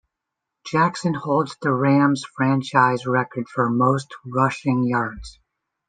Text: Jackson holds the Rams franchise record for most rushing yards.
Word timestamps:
Jackson 0.65 1.13
holds 1.13 1.55
the 1.61 1.71
Rams 1.71 2.25
franchise 2.35 3.05
record 3.05 3.47
for 3.47 3.69
most 3.69 4.07
rushing 4.25 4.81
yards. 4.83 5.39